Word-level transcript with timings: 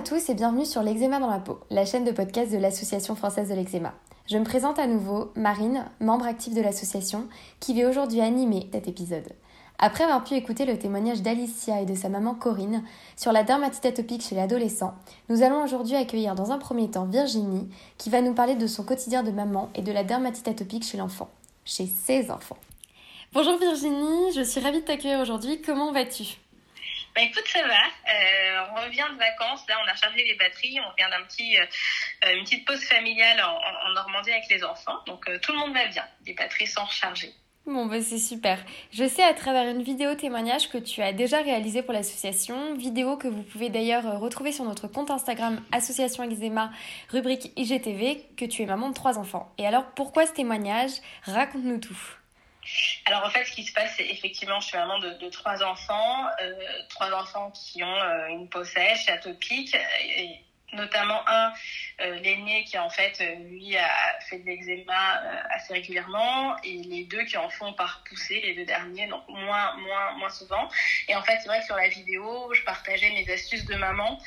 à 0.00 0.02
tous 0.02 0.30
et 0.30 0.34
bienvenue 0.34 0.64
sur 0.64 0.82
l'eczéma 0.82 1.20
dans 1.20 1.28
la 1.28 1.40
peau, 1.40 1.60
la 1.68 1.84
chaîne 1.84 2.06
de 2.06 2.10
podcast 2.10 2.50
de 2.50 2.56
l'Association 2.56 3.14
française 3.14 3.50
de 3.50 3.54
l'eczéma. 3.54 3.92
Je 4.26 4.38
me 4.38 4.44
présente 4.44 4.78
à 4.78 4.86
nouveau, 4.86 5.30
Marine, 5.36 5.84
membre 6.00 6.24
active 6.24 6.54
de 6.54 6.62
l'association, 6.62 7.28
qui 7.60 7.78
va 7.78 7.86
aujourd'hui 7.86 8.22
animer 8.22 8.70
cet 8.72 8.88
épisode. 8.88 9.30
Après 9.78 10.04
avoir 10.04 10.24
pu 10.24 10.36
écouter 10.36 10.64
le 10.64 10.78
témoignage 10.78 11.20
d'Alicia 11.20 11.82
et 11.82 11.84
de 11.84 11.94
sa 11.94 12.08
maman 12.08 12.34
Corinne 12.34 12.82
sur 13.14 13.30
la 13.30 13.44
dermatite 13.44 13.84
atopique 13.84 14.22
chez 14.22 14.34
l'adolescent, 14.34 14.94
nous 15.28 15.42
allons 15.42 15.62
aujourd'hui 15.62 15.96
accueillir 15.96 16.34
dans 16.34 16.50
un 16.50 16.56
premier 16.56 16.90
temps 16.90 17.04
Virginie, 17.04 17.68
qui 17.98 18.08
va 18.08 18.22
nous 18.22 18.32
parler 18.32 18.54
de 18.54 18.66
son 18.66 18.84
quotidien 18.84 19.22
de 19.22 19.32
maman 19.32 19.68
et 19.74 19.82
de 19.82 19.92
la 19.92 20.02
dermatite 20.02 20.48
atopique 20.48 20.84
chez 20.84 20.96
l'enfant, 20.96 21.28
chez 21.66 21.84
ses 21.84 22.30
enfants. 22.30 22.56
Bonjour 23.34 23.58
Virginie, 23.58 24.32
je 24.34 24.40
suis 24.40 24.62
ravie 24.62 24.80
de 24.80 24.86
t'accueillir 24.86 25.20
aujourd'hui. 25.20 25.60
Comment 25.60 25.92
vas-tu? 25.92 26.38
Bah 27.14 27.22
écoute, 27.22 27.46
ça 27.46 27.66
va. 27.66 27.74
Euh, 27.74 28.66
on 28.70 28.82
revient 28.82 29.06
de 29.12 29.18
vacances. 29.18 29.66
Là, 29.68 29.76
on 29.84 29.88
a 29.88 29.94
chargé 29.94 30.24
les 30.24 30.34
batteries. 30.34 30.78
On 30.80 30.90
revient 30.90 31.10
d'un 31.10 31.24
petit, 31.24 31.56
euh, 31.56 32.34
une 32.34 32.44
petite 32.44 32.64
pause 32.64 32.84
familiale 32.84 33.42
en, 33.42 33.92
Normandie 33.94 34.30
avec 34.30 34.48
les 34.48 34.62
enfants. 34.62 34.98
Donc 35.06 35.28
euh, 35.28 35.38
tout 35.40 35.52
le 35.52 35.58
monde 35.58 35.74
va 35.74 35.86
bien. 35.86 36.04
Les 36.26 36.34
batteries 36.34 36.68
sont 36.68 36.84
rechargées. 36.84 37.32
Bon, 37.66 37.86
bah 37.86 38.00
c'est 38.00 38.18
super. 38.18 38.64
Je 38.92 39.06
sais 39.06 39.22
à 39.22 39.34
travers 39.34 39.68
une 39.68 39.82
vidéo 39.82 40.14
témoignage 40.14 40.70
que 40.70 40.78
tu 40.78 41.02
as 41.02 41.12
déjà 41.12 41.42
réalisé 41.42 41.82
pour 41.82 41.92
l'association, 41.92 42.74
vidéo 42.74 43.16
que 43.16 43.28
vous 43.28 43.42
pouvez 43.42 43.68
d'ailleurs 43.68 44.18
retrouver 44.18 44.50
sur 44.50 44.64
notre 44.64 44.88
compte 44.88 45.10
Instagram 45.10 45.60
Association 45.70 46.24
Eczéma, 46.24 46.70
rubrique 47.10 47.52
IGTV, 47.56 48.24
que 48.36 48.46
tu 48.46 48.62
es 48.62 48.66
maman 48.66 48.88
de 48.88 48.94
trois 48.94 49.18
enfants. 49.18 49.52
Et 49.58 49.66
alors, 49.66 49.84
pourquoi 49.94 50.26
ce 50.26 50.32
témoignage? 50.32 50.92
Raconte-nous 51.24 51.78
tout. 51.78 52.19
Alors 53.06 53.24
en 53.24 53.30
fait, 53.30 53.44
ce 53.44 53.52
qui 53.52 53.64
se 53.64 53.72
passe, 53.72 53.94
c'est 53.96 54.06
effectivement, 54.06 54.60
je 54.60 54.66
suis 54.66 54.76
maman 54.76 54.98
de, 54.98 55.28
trois 55.30 55.62
enfants, 55.62 56.26
euh, 56.40 56.52
trois 56.88 57.12
enfants 57.12 57.50
qui 57.52 57.82
ont 57.82 58.00
euh, 58.00 58.26
une 58.28 58.48
peau 58.48 58.64
sèche, 58.64 59.08
atopique, 59.08 59.76
notamment 60.72 61.28
un, 61.28 61.52
euh, 62.00 62.18
l'aîné 62.20 62.64
qui 62.64 62.78
en 62.78 62.90
fait, 62.90 63.20
euh, 63.20 63.34
lui, 63.48 63.76
a 63.76 64.20
fait 64.28 64.38
de 64.38 64.46
l'eczéma 64.46 65.22
euh, 65.22 65.42
assez 65.50 65.72
régulièrement, 65.72 66.56
et 66.62 66.82
les 66.82 67.04
deux 67.04 67.24
qui 67.24 67.36
en 67.36 67.48
font 67.48 67.72
par 67.72 68.02
poussée, 68.08 68.40
les 68.40 68.54
deux 68.54 68.64
derniers, 68.64 69.06
donc 69.08 69.26
moins, 69.28 69.76
moins, 69.76 70.12
moins 70.18 70.30
souvent. 70.30 70.68
Et 71.08 71.14
en 71.14 71.22
fait, 71.22 71.38
c'est 71.42 71.48
vrai 71.48 71.60
que 71.60 71.66
sur 71.66 71.76
la 71.76 71.88
vidéo, 71.88 72.52
je 72.54 72.62
partageais 72.62 73.10
mes 73.10 73.30
astuces 73.32 73.64
de 73.66 73.76
maman 73.76 74.18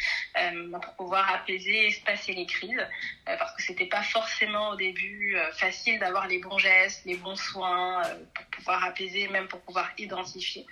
pour 0.81 0.93
pouvoir 0.95 1.31
apaiser 1.31 1.87
espacer 1.87 2.33
les 2.33 2.45
crises, 2.45 2.85
parce 3.25 3.55
que 3.55 3.63
c'était 3.63 3.85
pas 3.85 4.03
forcément 4.03 4.69
au 4.69 4.75
début 4.75 5.37
facile 5.53 5.99
d'avoir 5.99 6.27
les 6.27 6.39
bons 6.39 6.57
gestes, 6.57 7.05
les 7.05 7.17
bons 7.17 7.35
soins 7.35 8.01
pour 8.33 8.45
pouvoir 8.45 8.83
apaiser, 8.83 9.27
même 9.27 9.47
pour 9.47 9.61
pouvoir 9.61 9.91
identifier. 9.97 10.65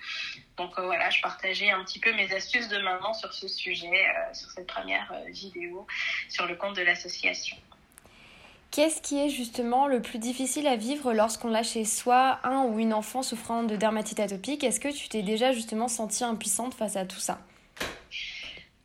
Donc 0.57 0.77
voilà, 0.77 1.09
je 1.09 1.21
partageais 1.21 1.71
un 1.71 1.83
petit 1.83 1.99
peu 1.99 2.13
mes 2.13 2.33
astuces 2.33 2.67
de 2.67 2.77
maman 2.79 3.13
sur 3.13 3.33
ce 3.33 3.47
sujet, 3.47 4.05
sur 4.33 4.49
cette 4.51 4.67
première 4.67 5.11
vidéo 5.29 5.87
sur 6.29 6.45
le 6.45 6.55
compte 6.55 6.75
de 6.75 6.81
l'association. 6.81 7.57
Qu'est-ce 8.69 9.01
qui 9.01 9.19
est 9.19 9.29
justement 9.29 9.87
le 9.87 10.01
plus 10.01 10.17
difficile 10.17 10.65
à 10.65 10.77
vivre 10.77 11.13
lorsqu'on 11.13 11.49
l'a 11.49 11.63
chez 11.63 11.83
soi, 11.83 12.39
un 12.43 12.63
ou 12.63 12.79
une 12.79 12.93
enfant 12.93 13.21
souffrant 13.21 13.63
de 13.63 13.75
dermatite 13.75 14.21
atopique? 14.21 14.63
Est-ce 14.63 14.79
que 14.79 14.87
tu 14.87 15.09
t'es 15.09 15.23
déjà 15.23 15.51
justement 15.51 15.89
sentie 15.89 16.23
impuissante 16.23 16.73
face 16.73 16.95
à 16.95 17.05
tout 17.05 17.19
ça? 17.19 17.39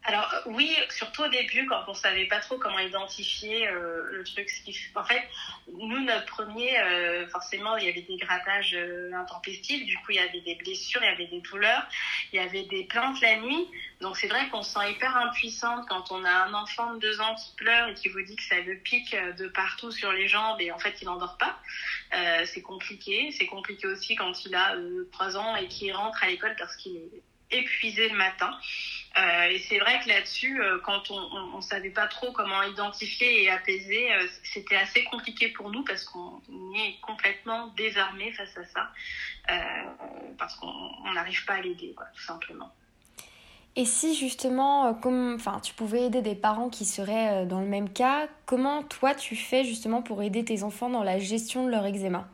Alors 0.07 0.33
euh, 0.33 0.41
oui, 0.47 0.73
surtout 0.91 1.25
au 1.25 1.29
début, 1.29 1.67
quand 1.67 1.83
on 1.89 1.95
savait 1.95 2.27
pas 2.27 2.39
trop 2.39 2.59
comment 2.59 2.79
identifier 2.79 3.67
euh, 3.67 4.07
le 4.13 4.25
truc. 4.25 4.47
Qui... 4.65 4.77
En 4.95 5.03
fait, 5.03 5.29
nous, 5.67 5.99
notre 6.05 6.27
premier, 6.27 6.79
euh, 6.79 7.29
forcément, 7.29 7.77
il 7.77 7.87
y 7.87 7.89
avait 7.89 8.03
des 8.03 8.17
grattages 8.17 8.77
intempestifs, 9.13 9.85
du 9.85 9.97
coup, 9.99 10.13
il 10.13 10.17
y 10.17 10.21
avait 10.21 10.41
des 10.43 10.55
blessures, 10.55 11.03
il 11.03 11.07
y 11.07 11.13
avait 11.13 11.27
des 11.27 11.41
douleurs, 11.41 11.87
il 12.33 12.37
y 12.37 12.39
avait 12.39 12.63
des 12.65 12.85
plaintes 12.85 13.21
la 13.21 13.37
nuit. 13.41 13.67
Donc 14.01 14.17
c'est 14.17 14.29
vrai 14.29 14.49
qu'on 14.51 14.63
se 14.63 14.75
sent 14.75 14.93
hyper 14.93 15.17
impuissante 15.17 15.89
quand 15.89 16.13
on 16.13 16.25
a 16.25 16.31
un 16.31 16.55
enfant 16.55 16.95
de 16.95 17.01
deux 17.01 17.21
ans 17.21 17.35
qui 17.35 17.55
pleure 17.57 17.89
et 17.89 17.95
qui 17.95 18.09
vous 18.09 18.23
dit 18.23 18.37
que 18.37 18.43
ça 18.43 18.61
le 18.61 18.77
pique 18.77 19.17
de 19.39 19.49
partout 19.49 19.91
sur 19.91 20.13
les 20.13 20.29
jambes 20.29 20.61
et 20.61 20.71
en 20.71 20.79
fait, 20.79 20.97
il 21.03 21.07
n'endort 21.07 21.37
pas. 21.37 21.59
c'est 22.45 22.63
compliqué. 22.63 23.33
C'est 23.33 23.47
compliqué 23.47 23.89
aussi 23.89 24.15
quand 24.15 24.45
il 24.45 24.55
a 24.55 24.77
trois 25.11 25.37
ans 25.37 25.57
et 25.57 25.67
qu'il 25.67 25.93
rentre 25.93 26.23
à 26.23 26.29
l'école 26.29 26.55
parce 26.57 26.77
qu'il 26.77 26.97
est 26.97 27.23
épuisé 27.51 28.09
le 28.09 28.17
matin. 28.17 28.51
Euh, 29.19 29.49
et 29.49 29.59
c'est 29.61 29.79
vrai 29.79 29.99
que 30.05 30.09
là-dessus, 30.09 30.61
euh, 30.61 30.79
quand 30.85 31.11
on 31.11 31.57
ne 31.57 31.63
savait 31.63 31.91
pas 31.91 32.07
trop 32.07 32.33
comment 32.33 32.63
identifier 32.63 33.45
et 33.45 33.51
apaiser, 33.51 34.13
euh, 34.13 34.27
c'était 34.43 34.77
assez 34.77 35.05
compliqué 35.05 35.49
pour 35.49 35.71
nous 35.71 35.83
parce 35.85 36.05
qu'on 36.05 36.43
est 36.75 37.01
complètement 37.01 37.69
désarmé 37.79 38.31
face 38.33 38.57
à 38.59 38.65
ça, 38.65 38.91
parce 40.39 40.57
qu'on 40.57 41.13
n'arrive 41.15 41.45
pas 41.47 41.55
à 41.55 41.61
l'aider, 41.63 41.95
tout 42.15 42.23
simplement. 42.23 42.71
Et 43.75 43.85
si 43.85 44.15
justement, 44.15 44.95
comme, 44.95 45.35
enfin, 45.35 45.61
tu 45.61 45.73
pouvais 45.73 46.07
aider 46.07 46.21
des 46.21 46.35
parents 46.35 46.69
qui 46.69 46.85
seraient 46.85 47.47
dans 47.47 47.61
le 47.61 47.67
même 47.67 47.91
cas, 47.91 48.27
comment 48.45 48.83
toi 48.83 49.15
tu 49.15 49.37
fais 49.37 49.65
justement 49.65 50.03
pour 50.03 50.23
aider 50.23 50.45
tes 50.45 50.63
enfants 50.63 50.91
dans 50.91 51.03
la 51.03 51.19
gestion 51.19 51.65
de 51.65 51.71
leur 51.71 51.87
eczéma? 51.87 52.29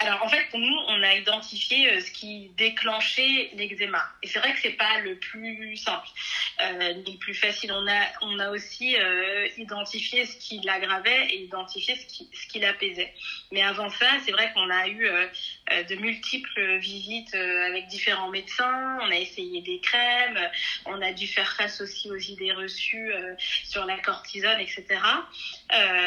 Alors 0.00 0.22
en 0.22 0.28
fait, 0.28 0.48
pour 0.50 0.60
nous, 0.60 0.76
on 0.86 1.02
a 1.02 1.16
identifié 1.16 1.90
euh, 1.90 2.00
ce 2.00 2.12
qui 2.12 2.50
déclenchait 2.56 3.50
l'eczéma. 3.54 4.04
Et 4.22 4.28
c'est 4.28 4.38
vrai 4.38 4.52
que 4.52 4.60
c'est 4.60 4.76
pas 4.76 5.00
le 5.00 5.16
plus 5.16 5.76
simple, 5.76 6.06
euh, 6.60 6.94
ni 7.04 7.14
le 7.14 7.18
plus 7.18 7.34
facile. 7.34 7.72
On 7.72 7.86
a, 7.88 8.06
on 8.22 8.38
a 8.38 8.50
aussi 8.50 8.96
euh, 8.96 9.48
identifié 9.56 10.24
ce 10.24 10.36
qui 10.36 10.60
l'aggravait 10.60 11.26
et 11.30 11.42
identifié 11.42 11.96
ce 11.96 12.06
qui, 12.06 12.30
ce 12.32 12.46
qui 12.46 12.60
l'apaisait. 12.60 13.12
Mais 13.50 13.62
avant 13.62 13.90
ça, 13.90 14.06
c'est 14.24 14.30
vrai 14.30 14.52
qu'on 14.52 14.70
a 14.70 14.88
eu 14.88 15.08
de 15.70 15.94
multiples 15.96 16.76
visites 16.78 17.34
avec 17.34 17.88
différents 17.88 18.30
médecins. 18.30 18.98
On 19.00 19.10
a 19.10 19.16
essayé 19.16 19.62
des 19.62 19.80
crèmes. 19.80 20.38
On 20.86 21.00
a 21.02 21.12
dû 21.12 21.26
faire 21.26 21.56
face 21.56 21.80
aussi 21.80 22.10
aux 22.10 22.16
idées 22.16 22.52
reçues 22.52 23.12
sur 23.64 23.84
la 23.84 23.98
cortisone, 23.98 24.60
etc. 24.60 24.84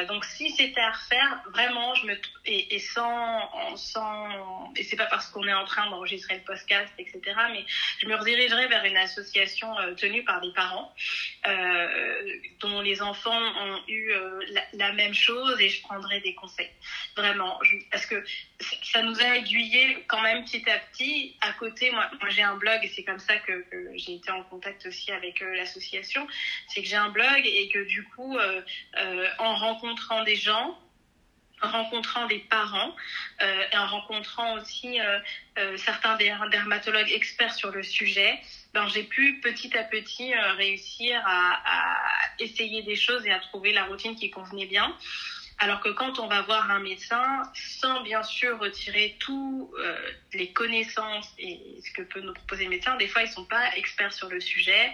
donc 0.07 0.23
si 0.25 0.49
c'était 0.51 0.81
à 0.81 0.91
refaire, 0.91 1.43
vraiment, 1.51 1.95
je 1.95 2.05
me 2.05 2.15
et 2.45 2.79
sans 2.79 3.49
sans, 3.81 4.71
et 4.75 4.83
c'est 4.83 4.95
pas 4.95 5.07
parce 5.07 5.27
qu'on 5.27 5.47
est 5.47 5.53
en 5.53 5.65
train 5.65 5.89
d'enregistrer 5.89 6.35
le 6.35 6.41
podcast, 6.41 6.93
etc., 6.97 7.21
mais 7.51 7.65
je 7.99 8.07
me 8.07 8.15
redirigerai 8.15 8.67
vers 8.67 8.85
une 8.85 8.97
association 8.97 9.77
euh, 9.79 9.93
tenue 9.95 10.23
par 10.23 10.41
des 10.41 10.51
parents 10.53 10.93
euh, 11.47 12.37
dont 12.59 12.81
les 12.81 13.01
enfants 13.01 13.39
ont 13.39 13.79
eu 13.87 14.11
euh, 14.11 14.39
la, 14.73 14.93
même 14.93 15.13
chose 15.13 15.59
et 15.59 15.69
je 15.69 15.81
prendrai 15.81 16.19
des 16.21 16.35
conseils. 16.35 16.69
Vraiment, 17.15 17.59
parce 17.91 18.05
que 18.05 18.23
ça 18.83 19.01
nous 19.01 19.19
a 19.21 19.37
aiguillé 19.37 20.03
quand 20.07 20.21
même 20.21 20.43
petit 20.45 20.69
à 20.69 20.79
petit. 20.79 21.35
À 21.41 21.53
côté, 21.53 21.91
moi, 21.91 22.09
j'ai 22.29 22.43
un 22.43 22.55
blog 22.55 22.79
et 22.83 22.87
c'est 22.89 23.03
comme 23.03 23.19
ça 23.19 23.37
que 23.37 23.65
j'ai 23.95 24.15
été 24.15 24.31
en 24.31 24.43
contact 24.43 24.85
aussi 24.85 25.11
avec 25.11 25.39
l'association. 25.39 26.27
C'est 26.67 26.81
que 26.81 26.87
j'ai 26.87 26.97
un 26.97 27.09
blog 27.09 27.41
et 27.45 27.69
que 27.69 27.85
du 27.85 28.03
coup, 28.09 28.37
en 29.39 29.55
rencontrant 29.55 30.23
des 30.23 30.35
gens, 30.35 30.77
en 31.61 31.69
rencontrant 31.69 32.25
des 32.27 32.39
parents 32.39 32.95
euh, 33.41 33.63
et 33.71 33.77
en 33.77 33.87
rencontrant 33.87 34.55
aussi 34.55 34.99
euh, 34.99 35.19
euh, 35.57 35.77
certains 35.77 36.17
dermatologues 36.17 37.11
experts 37.11 37.53
sur 37.53 37.71
le 37.71 37.83
sujet, 37.83 38.39
ben, 38.73 38.87
j'ai 38.87 39.03
pu 39.03 39.39
petit 39.41 39.77
à 39.77 39.83
petit 39.83 40.33
réussir 40.57 41.21
à, 41.25 41.61
à, 41.65 41.97
essayer 42.39 42.83
des 42.83 42.95
choses 42.95 43.25
et 43.25 43.31
à 43.31 43.39
trouver 43.39 43.73
la 43.73 43.85
routine 43.85 44.15
qui 44.15 44.29
convenait 44.29 44.65
bien. 44.65 44.95
Alors 45.59 45.79
que 45.79 45.89
quand 45.89 46.17
on 46.17 46.27
va 46.27 46.41
voir 46.41 46.71
un 46.71 46.79
médecin, 46.79 47.43
sans 47.53 48.01
bien 48.01 48.23
sûr 48.23 48.57
retirer 48.57 49.15
toutes 49.19 49.69
les 50.33 50.51
connaissances 50.51 51.29
et 51.37 51.59
ce 51.85 51.91
que 51.91 52.01
peut 52.01 52.21
nous 52.21 52.33
proposer 52.33 52.63
le 52.63 52.71
médecin, 52.71 52.95
des 52.97 53.07
fois 53.07 53.21
ils 53.21 53.29
sont 53.29 53.45
pas 53.45 53.75
experts 53.75 54.13
sur 54.13 54.27
le 54.29 54.39
sujet 54.39 54.91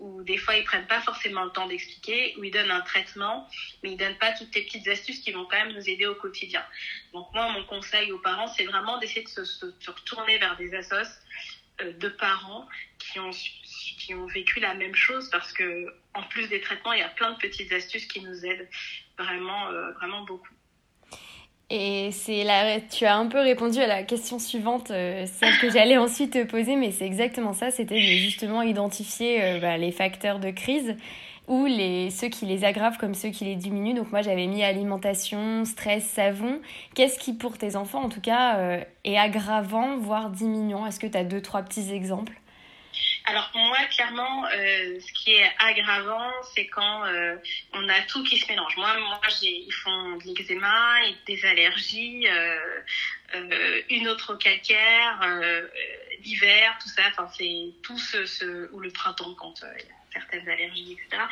où 0.00 0.22
des 0.22 0.38
fois 0.38 0.56
ils 0.56 0.64
prennent 0.64 0.86
pas 0.86 1.00
forcément 1.00 1.44
le 1.44 1.50
temps 1.50 1.66
d'expliquer, 1.68 2.34
où 2.38 2.44
ils 2.44 2.50
donnent 2.50 2.70
un 2.70 2.80
traitement, 2.80 3.48
mais 3.82 3.92
ils 3.92 3.96
donnent 3.96 4.18
pas 4.18 4.32
toutes 4.32 4.54
les 4.54 4.62
petites 4.62 4.88
astuces 4.88 5.20
qui 5.20 5.30
vont 5.30 5.44
quand 5.44 5.64
même 5.64 5.72
nous 5.72 5.88
aider 5.88 6.06
au 6.06 6.14
quotidien. 6.14 6.64
Donc 7.12 7.28
moi, 7.34 7.50
mon 7.52 7.64
conseil 7.64 8.10
aux 8.10 8.18
parents, 8.18 8.48
c'est 8.48 8.64
vraiment 8.64 8.98
d'essayer 8.98 9.22
de 9.22 9.28
se, 9.28 9.66
retourner 9.86 10.38
vers 10.38 10.56
des 10.56 10.74
assos 10.74 10.96
euh, 11.82 11.92
de 11.92 12.08
parents 12.08 12.66
qui 12.98 13.20
ont 13.20 13.30
qui 13.30 14.14
ont 14.14 14.26
vécu 14.26 14.60
la 14.60 14.74
même 14.74 14.94
chose 14.94 15.28
parce 15.30 15.52
que 15.52 15.94
en 16.14 16.22
plus 16.24 16.48
des 16.48 16.60
traitements, 16.60 16.94
il 16.94 17.00
y 17.00 17.02
a 17.02 17.08
plein 17.08 17.32
de 17.32 17.38
petites 17.38 17.72
astuces 17.72 18.06
qui 18.06 18.20
nous 18.22 18.44
aident 18.46 18.68
vraiment 19.18 19.68
euh, 19.68 19.92
vraiment 19.92 20.22
beaucoup. 20.24 20.54
Et 21.70 22.10
c'est 22.10 22.42
là, 22.42 22.80
tu 22.80 23.04
as 23.06 23.16
un 23.16 23.26
peu 23.26 23.38
répondu 23.38 23.78
à 23.78 23.86
la 23.86 24.02
question 24.02 24.40
suivante, 24.40 24.90
euh, 24.90 25.24
celle 25.26 25.56
que 25.60 25.70
j'allais 25.70 25.96
ensuite 25.98 26.32
te 26.32 26.42
poser, 26.42 26.74
mais 26.74 26.90
c'est 26.90 27.06
exactement 27.06 27.52
ça, 27.52 27.70
c'était 27.70 28.00
justement 28.00 28.62
identifier 28.62 29.40
euh, 29.40 29.60
bah, 29.60 29.76
les 29.76 29.92
facteurs 29.92 30.40
de 30.40 30.50
crise 30.50 30.96
ou 31.46 31.66
les, 31.66 32.10
ceux 32.10 32.28
qui 32.28 32.46
les 32.46 32.64
aggravent 32.64 32.98
comme 32.98 33.14
ceux 33.14 33.30
qui 33.30 33.44
les 33.44 33.54
diminuent. 33.54 33.94
Donc 33.94 34.10
moi 34.10 34.22
j'avais 34.22 34.46
mis 34.48 34.64
alimentation, 34.64 35.64
stress, 35.64 36.04
savon. 36.04 36.60
Qu'est-ce 36.94 37.18
qui 37.18 37.34
pour 37.34 37.56
tes 37.56 37.76
enfants 37.76 38.02
en 38.02 38.08
tout 38.08 38.20
cas 38.20 38.58
euh, 38.58 38.84
est 39.04 39.18
aggravant, 39.18 39.96
voire 39.96 40.30
diminuant? 40.30 40.86
Est-ce 40.86 40.98
que 40.98 41.06
tu 41.06 41.18
as 41.18 41.24
deux, 41.24 41.40
trois 41.40 41.62
petits 41.62 41.92
exemples? 41.92 42.39
Alors 43.30 43.50
moi, 43.54 43.78
clairement, 43.84 44.44
euh, 44.46 44.98
ce 44.98 45.12
qui 45.12 45.34
est 45.34 45.52
aggravant, 45.60 46.30
c'est 46.52 46.66
quand 46.66 47.04
euh, 47.04 47.36
on 47.72 47.88
a 47.88 48.00
tout 48.02 48.24
qui 48.24 48.38
se 48.38 48.48
mélange. 48.48 48.76
Moi, 48.76 48.92
moi 48.98 49.20
ils 49.40 49.72
font 49.72 50.16
de 50.16 50.24
l'eczéma, 50.24 50.96
des 51.26 51.46
allergies, 51.46 52.26
euh, 52.26 53.82
une 53.88 54.08
autre 54.08 54.34
calcaire, 54.34 55.20
l'hiver, 56.24 56.76
tout 56.82 56.88
ça. 56.88 57.02
Enfin, 57.10 57.30
c'est 57.38 57.72
tout 57.84 57.98
ce, 57.98 58.68
ou 58.72 58.80
le 58.80 58.90
printemps 58.90 59.34
quand 59.34 59.54
il 59.78 59.84
y 59.84 59.88
a 59.88 60.20
certaines 60.20 60.48
allergies, 60.48 60.98
etc. 61.00 61.22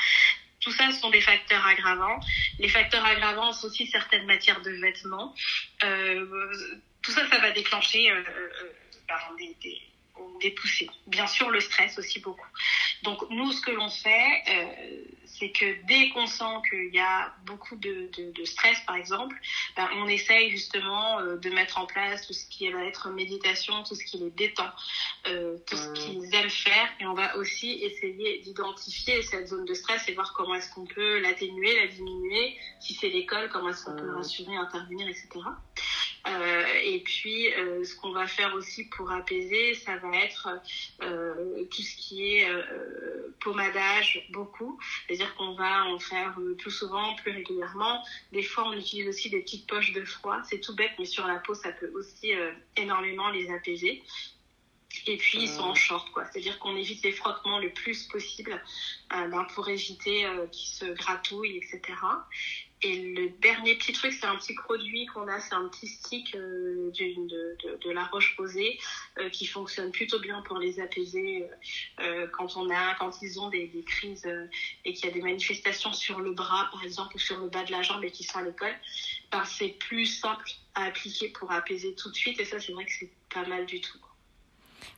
Tout 0.60 0.70
ça 0.70 0.92
sont 0.92 1.10
des 1.10 1.20
facteurs 1.20 1.66
aggravants. 1.66 2.20
Les 2.60 2.68
facteurs 2.68 3.04
aggravants 3.04 3.52
sont 3.52 3.66
aussi 3.66 3.88
certaines 3.88 4.26
matières 4.26 4.60
de 4.60 4.70
vêtements. 4.70 5.34
tout 5.80 7.10
ça, 7.10 7.28
ça 7.28 7.38
va 7.38 7.50
déclencher 7.50 8.08
des, 9.36 9.56
des, 9.62 9.82
des 10.40 10.50
poussées. 10.52 10.88
Bien 11.06 11.26
sûr, 11.26 11.50
le 11.50 11.60
stress 11.60 11.98
aussi 11.98 12.20
beaucoup. 12.20 12.46
Donc 13.02 13.28
nous, 13.30 13.52
ce 13.52 13.60
que 13.60 13.70
l'on 13.70 13.90
fait, 13.90 14.42
euh, 14.48 15.04
c'est 15.24 15.50
que 15.50 15.86
dès 15.86 16.08
qu'on 16.10 16.26
sent 16.26 16.44
qu'il 16.68 16.94
y 16.94 16.98
a 16.98 17.32
beaucoup 17.44 17.76
de, 17.76 18.10
de, 18.16 18.32
de, 18.32 18.44
stress, 18.44 18.80
par 18.86 18.96
exemple, 18.96 19.36
ben, 19.76 19.88
on 19.96 20.08
essaye 20.08 20.50
justement 20.50 21.20
euh, 21.20 21.36
de 21.36 21.50
mettre 21.50 21.78
en 21.78 21.86
place 21.86 22.26
tout 22.26 22.32
ce 22.32 22.46
qui 22.46 22.68
va 22.70 22.84
être 22.84 23.10
méditation, 23.10 23.82
tout 23.84 23.94
ce 23.94 24.04
qui 24.04 24.18
les 24.18 24.30
détend, 24.30 24.70
euh, 25.28 25.56
tout 25.66 25.76
ce 25.76 25.92
qu'ils 25.92 26.34
aiment 26.34 26.50
faire. 26.50 26.88
Et 27.00 27.06
on 27.06 27.14
va 27.14 27.36
aussi 27.36 27.70
essayer 27.70 28.40
d'identifier 28.40 29.22
cette 29.22 29.48
zone 29.48 29.64
de 29.64 29.74
stress 29.74 30.08
et 30.08 30.14
voir 30.14 30.32
comment 30.34 30.54
est-ce 30.54 30.72
qu'on 30.74 30.86
peut 30.86 31.20
l'atténuer, 31.20 31.80
la 31.80 31.86
diminuer. 31.86 32.56
Si 32.80 32.94
c'est 32.94 33.08
l'école, 33.08 33.48
comment 33.50 33.68
est-ce 33.68 33.84
qu'on 33.84 33.96
peut 33.96 34.10
rassurer, 34.10 34.56
intervenir, 34.56 35.08
etc. 35.08 35.28
Euh, 36.28 36.64
et 36.84 37.00
puis, 37.00 37.52
euh, 37.54 37.84
ce 37.84 37.94
qu'on 37.96 38.12
va 38.12 38.26
faire 38.26 38.54
aussi 38.54 38.84
pour 38.84 39.10
apaiser, 39.10 39.74
ça 39.74 39.96
va 39.96 40.16
être 40.16 40.48
euh, 41.02 41.64
tout 41.64 41.82
ce 41.82 41.96
qui 41.96 42.36
est 42.36 42.48
pommadage, 43.40 44.26
beaucoup. 44.30 44.78
C'est-à-dire 45.06 45.34
qu'on 45.36 45.54
va 45.54 45.84
en 45.86 45.98
faire 45.98 46.36
plus 46.58 46.70
souvent, 46.70 47.14
plus 47.16 47.32
régulièrement. 47.32 48.02
Des 48.32 48.42
fois, 48.42 48.68
on 48.68 48.72
utilise 48.72 49.08
aussi 49.08 49.30
des 49.30 49.40
petites 49.40 49.66
poches 49.66 49.92
de 49.92 50.04
froid. 50.04 50.40
C'est 50.44 50.60
tout 50.60 50.74
bête, 50.74 50.92
mais 50.98 51.04
sur 51.04 51.26
la 51.26 51.36
peau, 51.36 51.54
ça 51.54 51.72
peut 51.72 51.90
aussi 51.94 52.32
énormément 52.76 53.30
les 53.30 53.50
apaiser. 53.50 54.02
Et 55.06 55.16
puis 55.16 55.38
ils 55.42 55.48
sont 55.48 55.62
en 55.62 55.74
short, 55.74 56.10
quoi. 56.12 56.24
C'est-à-dire 56.26 56.58
qu'on 56.58 56.76
évite 56.76 57.02
les 57.04 57.12
frottements 57.12 57.58
le 57.58 57.70
plus 57.72 58.04
possible 58.04 58.62
ben, 59.10 59.46
pour 59.54 59.68
éviter 59.68 60.26
qu'ils 60.50 60.68
se 60.68 60.84
gratouillent, 60.86 61.58
etc. 61.58 61.94
Et 62.80 63.12
le 63.12 63.30
dernier 63.40 63.74
petit 63.74 63.92
truc, 63.92 64.12
c'est 64.12 64.26
un 64.26 64.36
petit 64.36 64.54
produit 64.54 65.06
qu'on 65.06 65.26
a, 65.26 65.40
c'est 65.40 65.54
un 65.54 65.68
petit 65.68 65.88
stick 65.88 66.36
euh, 66.36 66.92
de, 66.92 67.26
de, 67.26 67.76
de, 67.84 67.90
la 67.90 68.04
roche 68.04 68.36
posée 68.36 68.78
euh, 69.18 69.28
qui 69.30 69.46
fonctionne 69.46 69.90
plutôt 69.90 70.20
bien 70.20 70.42
pour 70.42 70.58
les 70.58 70.78
apaiser 70.78 71.44
euh, 71.98 72.28
quand 72.28 72.56
on 72.56 72.70
a, 72.70 72.94
quand 72.94 73.20
ils 73.20 73.40
ont 73.40 73.48
des, 73.48 73.66
des 73.66 73.82
crises 73.82 74.28
et 74.84 74.92
qu'il 74.92 75.06
y 75.06 75.10
a 75.10 75.12
des 75.12 75.22
manifestations 75.22 75.92
sur 75.92 76.20
le 76.20 76.32
bras, 76.32 76.68
par 76.70 76.84
exemple, 76.84 77.16
ou 77.16 77.18
sur 77.18 77.40
le 77.40 77.48
bas 77.48 77.64
de 77.64 77.72
la 77.72 77.82
jambe 77.82 78.04
et 78.04 78.12
qui 78.12 78.22
sont 78.22 78.38
à 78.38 78.42
l'école. 78.42 78.74
Ben, 79.32 79.44
c'est 79.44 79.76
plus 79.80 80.06
simple 80.06 80.48
à 80.76 80.84
appliquer 80.84 81.30
pour 81.30 81.50
apaiser 81.50 81.96
tout 81.96 82.10
de 82.10 82.16
suite 82.16 82.38
et 82.38 82.44
ça, 82.44 82.60
c'est 82.60 82.72
vrai 82.72 82.84
que 82.84 82.92
c'est 82.92 83.10
pas 83.34 83.44
mal 83.44 83.66
du 83.66 83.80
tout. 83.80 83.98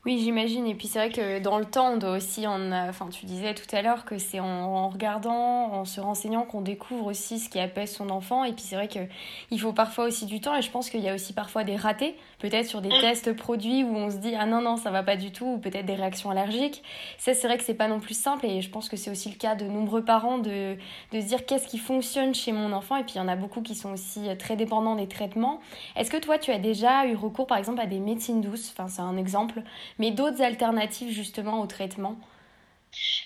Oui, 0.06 0.18
j'imagine. 0.18 0.66
Et 0.66 0.74
puis 0.74 0.88
c'est 0.88 0.98
vrai 0.98 1.10
que 1.10 1.40
dans 1.40 1.58
le 1.58 1.66
temps, 1.66 1.92
on 1.92 1.96
doit 1.98 2.12
aussi, 2.12 2.46
en, 2.46 2.72
enfin, 2.72 3.08
tu 3.10 3.26
disais 3.26 3.54
tout 3.54 3.76
à 3.76 3.82
l'heure 3.82 4.06
que 4.06 4.16
c'est 4.16 4.40
en, 4.40 4.88
regardant, 4.88 5.72
en 5.74 5.84
se 5.84 6.00
renseignant 6.00 6.44
qu'on 6.44 6.62
découvre 6.62 7.06
aussi 7.06 7.38
ce 7.38 7.50
qui 7.50 7.58
apaise 7.58 7.94
son 7.94 8.08
enfant. 8.08 8.44
Et 8.44 8.52
puis 8.52 8.62
c'est 8.62 8.76
vrai 8.76 8.88
qu'il 8.88 9.60
faut 9.60 9.74
parfois 9.74 10.06
aussi 10.06 10.24
du 10.24 10.40
temps. 10.40 10.56
Et 10.56 10.62
je 10.62 10.70
pense 10.70 10.88
qu'il 10.88 11.00
y 11.00 11.08
a 11.10 11.14
aussi 11.14 11.34
parfois 11.34 11.64
des 11.64 11.76
ratés, 11.76 12.16
peut-être 12.38 12.66
sur 12.66 12.80
des 12.80 12.88
mm. 12.88 13.00
tests 13.00 13.32
produits 13.34 13.84
où 13.84 13.94
on 13.94 14.10
se 14.10 14.16
dit 14.16 14.34
ah 14.38 14.46
non 14.46 14.62
non 14.62 14.76
ça 14.78 14.90
va 14.90 15.02
pas 15.02 15.16
du 15.16 15.32
tout, 15.32 15.44
ou 15.44 15.58
peut-être 15.58 15.84
des 15.84 15.96
réactions 15.96 16.30
allergiques. 16.30 16.82
Ça 17.18 17.34
c'est 17.34 17.46
vrai 17.46 17.58
que 17.58 17.64
c'est 17.64 17.74
pas 17.74 17.88
non 17.88 18.00
plus 18.00 18.14
simple. 18.14 18.46
Et 18.46 18.62
je 18.62 18.70
pense 18.70 18.88
que 18.88 18.96
c'est 18.96 19.10
aussi 19.10 19.28
le 19.28 19.36
cas 19.36 19.54
de 19.54 19.66
nombreux 19.66 20.02
parents 20.02 20.38
de, 20.38 20.76
de 21.12 21.20
se 21.20 21.26
dire 21.26 21.44
qu'est-ce 21.44 21.68
qui 21.68 21.78
fonctionne 21.78 22.34
chez 22.34 22.52
mon 22.52 22.72
enfant. 22.72 22.96
Et 22.96 23.04
puis 23.04 23.14
il 23.16 23.18
y 23.18 23.20
en 23.20 23.28
a 23.28 23.36
beaucoup 23.36 23.60
qui 23.60 23.74
sont 23.74 23.92
aussi 23.92 24.22
très 24.38 24.56
dépendants 24.56 24.96
des 24.96 25.08
traitements. 25.08 25.60
Est-ce 25.94 26.10
que 26.10 26.16
toi 26.16 26.38
tu 26.38 26.52
as 26.52 26.58
déjà 26.58 27.04
eu 27.06 27.16
recours 27.16 27.46
par 27.46 27.58
exemple 27.58 27.82
à 27.82 27.86
des 27.86 27.98
médecines 27.98 28.40
douces? 28.40 28.72
Enfin 28.72 28.88
c'est 28.88 29.02
un 29.02 29.18
exemple 29.18 29.62
mais 29.98 30.10
d'autres 30.10 30.42
alternatives 30.42 31.12
justement 31.12 31.60
au 31.60 31.66
traitement? 31.66 32.18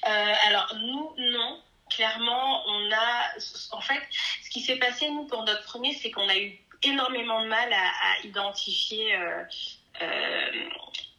Euh, 0.06 0.34
Alors 0.48 0.74
nous, 0.74 1.14
non. 1.18 1.60
Clairement, 1.90 2.66
on 2.66 2.90
a, 2.90 3.76
en 3.76 3.80
fait, 3.80 4.00
ce 4.42 4.50
qui 4.50 4.60
s'est 4.60 4.78
passé 4.78 5.08
nous 5.10 5.26
pour 5.26 5.44
notre 5.44 5.62
premier, 5.64 5.92
c'est 5.92 6.10
qu'on 6.10 6.28
a 6.28 6.36
eu 6.36 6.58
énormément 6.82 7.42
de 7.42 7.48
mal 7.48 7.72
à, 7.72 8.26
identifier 8.26 9.14
euh, 9.14 9.42
euh, 10.02 10.68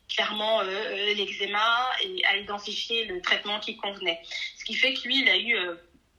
clairement 0.09 0.61
l'eczéma 0.63 1.91
et 2.03 2.25
à 2.25 2.37
identifier 2.37 3.05
le 3.05 3.21
traitement 3.21 3.59
qui 3.59 3.77
convenait. 3.77 4.21
Ce 4.57 4.65
qui 4.65 4.73
fait 4.73 4.95
que 4.95 5.07
lui, 5.07 5.21
il 5.21 5.29
a 5.29 5.37
eu 5.37 5.55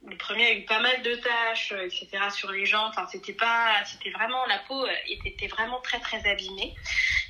le 0.05 0.15
premier 0.17 0.45
a 0.45 0.53
eu 0.53 0.65
pas 0.65 0.79
mal 0.79 1.01
de 1.01 1.15
tâches, 1.15 1.71
euh, 1.71 1.85
etc. 1.85 2.07
sur 2.31 2.51
les 2.51 2.65
jambes. 2.65 2.89
Enfin, 2.89 3.07
c'était 3.11 3.33
pas, 3.33 3.83
c'était 3.85 4.11
vraiment 4.11 4.45
la 4.45 4.59
peau 4.59 4.85
euh, 4.85 4.91
était, 5.07 5.47
vraiment 5.47 5.79
très 5.81 5.99
très 5.99 6.25
abîmée. 6.29 6.75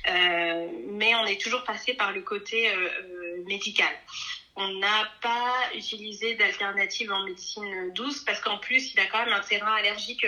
Euh, 0.08 0.68
mais 0.90 1.14
on 1.14 1.26
est 1.26 1.40
toujours 1.40 1.64
passé 1.64 1.94
par 1.94 2.12
le 2.12 2.22
côté 2.22 2.70
médical. 3.46 3.92
On 4.56 4.68
n'a 4.78 5.10
pas 5.22 5.54
utilisé 5.74 6.34
d'alternative 6.34 7.12
en 7.12 7.24
médecine 7.24 7.92
douce 7.94 8.20
parce 8.24 8.40
qu'en 8.40 8.58
plus, 8.58 8.94
il 8.94 9.00
a 9.00 9.06
quand 9.06 9.24
même 9.24 9.34
un 9.34 9.40
terrain 9.40 9.74
allergique 9.74 10.26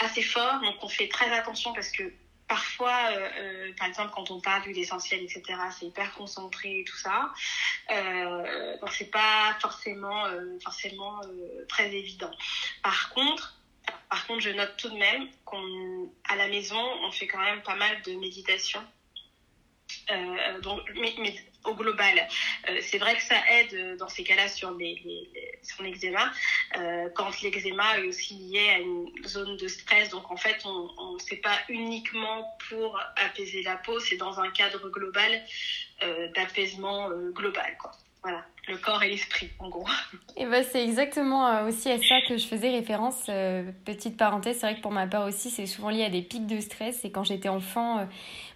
assez 0.00 0.22
fort. 0.22 0.60
Donc, 0.60 0.76
on 0.82 0.88
fait 0.88 1.08
très 1.08 1.30
attention 1.32 1.72
parce 1.72 1.90
que 1.90 2.12
parfois, 2.50 2.98
euh, 3.12 3.28
euh, 3.38 3.72
par 3.78 3.86
exemple, 3.86 4.10
quand 4.12 4.28
on 4.32 4.40
parle 4.40 4.64
d'huile 4.64 4.80
essentielle, 4.80 5.22
etc., 5.22 5.42
c'est 5.70 5.86
hyper 5.86 6.12
concentré 6.14 6.80
et 6.80 6.84
tout 6.84 6.96
ça. 6.96 7.32
Euh, 7.92 8.76
donc, 8.78 8.92
c'est 8.92 9.10
pas 9.12 9.56
forcément, 9.60 10.26
euh, 10.26 10.58
très 11.68 11.94
évident. 11.94 12.32
Par 12.82 13.10
contre, 13.10 13.56
par 14.08 14.26
contre, 14.26 14.40
je 14.40 14.50
note 14.50 14.76
tout 14.76 14.88
de 14.88 14.98
même 14.98 15.28
qu'à 15.48 16.34
la 16.34 16.48
maison, 16.48 16.82
on 17.04 17.12
fait 17.12 17.28
quand 17.28 17.38
même 17.38 17.62
pas 17.62 17.76
mal 17.76 18.02
de 18.02 18.14
méditation. 18.16 18.80
Donc, 20.60 20.80
mais, 20.94 21.14
au 21.64 21.74
global. 21.74 22.26
Euh, 22.68 22.78
c'est 22.80 22.98
vrai 22.98 23.16
que 23.16 23.22
ça 23.22 23.36
aide 23.50 23.74
euh, 23.74 23.96
dans 23.96 24.08
ces 24.08 24.24
cas-là 24.24 24.48
sur 24.48 24.72
les, 24.72 25.30
son 25.62 25.84
eczéma, 25.84 26.32
euh, 26.76 27.08
quand 27.14 27.40
l'eczéma 27.42 27.98
est 27.98 28.08
aussi 28.08 28.34
lié 28.34 28.70
à 28.70 28.78
une 28.78 29.10
zone 29.26 29.56
de 29.56 29.68
stress. 29.68 30.10
Donc 30.10 30.30
en 30.30 30.36
fait, 30.36 30.64
on 30.64 31.14
ne 31.14 31.36
pas 31.42 31.58
uniquement 31.68 32.46
pour 32.68 32.98
apaiser 33.16 33.62
la 33.62 33.76
peau, 33.76 34.00
c'est 34.00 34.16
dans 34.16 34.40
un 34.40 34.50
cadre 34.50 34.88
global 34.90 35.42
d'apaisement 36.34 37.10
global. 37.34 37.76
Quoi. 37.78 37.92
Voilà, 38.22 38.44
le 38.68 38.76
corps 38.76 39.02
et 39.02 39.08
l'esprit, 39.08 39.50
en 39.58 39.70
gros. 39.70 39.86
Et 40.36 40.44
ben, 40.44 40.62
c'est 40.62 40.84
exactement 40.84 41.46
euh, 41.46 41.68
aussi 41.68 41.90
à 41.90 41.96
ça 41.96 42.20
que 42.28 42.36
je 42.36 42.46
faisais 42.46 42.70
référence. 42.70 43.26
Euh, 43.30 43.70
petite 43.86 44.18
parenthèse, 44.18 44.58
c'est 44.58 44.66
vrai 44.66 44.76
que 44.76 44.82
pour 44.82 44.92
ma 44.92 45.06
part 45.06 45.26
aussi, 45.26 45.50
c'est 45.50 45.64
souvent 45.64 45.88
lié 45.88 46.04
à 46.04 46.10
des 46.10 46.20
pics 46.20 46.46
de 46.46 46.60
stress. 46.60 47.02
Et 47.04 47.10
quand 47.10 47.24
j'étais 47.24 47.48
enfant, 47.48 47.98
euh, 47.98 48.04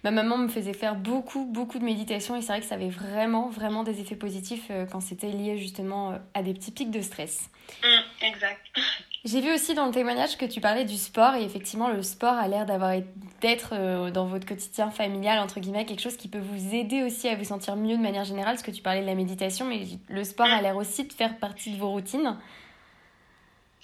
ma 0.03 0.11
maman 0.11 0.37
me 0.37 0.49
faisait 0.49 0.73
faire 0.73 0.95
beaucoup, 0.95 1.45
beaucoup 1.45 1.79
de 1.79 1.83
méditation. 1.83 2.35
Et 2.35 2.41
c'est 2.41 2.49
vrai 2.49 2.59
que 2.59 2.67
ça 2.67 2.75
avait 2.75 2.89
vraiment, 2.89 3.49
vraiment 3.49 3.83
des 3.83 3.99
effets 4.01 4.15
positifs 4.15 4.69
quand 4.91 5.01
c'était 5.01 5.31
lié 5.31 5.57
justement 5.57 6.19
à 6.35 6.43
des 6.43 6.53
petits 6.53 6.71
pics 6.71 6.91
de 6.91 7.01
stress. 7.01 7.49
Mmh, 7.83 8.25
exact. 8.25 8.61
J'ai 9.25 9.41
vu 9.41 9.51
aussi 9.51 9.73
dans 9.73 9.87
le 9.87 9.91
témoignage 9.91 10.37
que 10.37 10.45
tu 10.45 10.61
parlais 10.61 10.85
du 10.85 10.97
sport 10.97 11.33
et 11.33 11.43
effectivement 11.43 11.89
le 11.89 12.03
sport 12.03 12.35
a 12.35 12.47
l'air 12.47 12.67
d'avoir 12.67 12.93
d'être 13.41 13.69
euh, 13.73 14.11
dans 14.11 14.27
votre 14.27 14.45
quotidien 14.45 14.91
familial 14.91 15.39
entre 15.39 15.59
guillemets 15.59 15.83
quelque 15.87 16.03
chose 16.03 16.15
qui 16.15 16.27
peut 16.27 16.39
vous 16.39 16.75
aider 16.75 17.01
aussi 17.01 17.27
à 17.27 17.35
vous 17.35 17.43
sentir 17.43 17.75
mieux 17.75 17.97
de 17.97 18.01
manière 18.03 18.23
générale 18.23 18.53
parce 18.53 18.61
que 18.61 18.69
tu 18.69 18.83
parlais 18.83 19.01
de 19.01 19.07
la 19.07 19.15
méditation 19.15 19.65
mais 19.65 19.81
le 20.09 20.23
sport 20.23 20.45
a 20.45 20.61
l'air 20.61 20.75
aussi 20.75 21.05
de 21.05 21.11
faire 21.11 21.39
partie 21.39 21.71
de 21.71 21.77
vos 21.77 21.89
routines. 21.89 22.37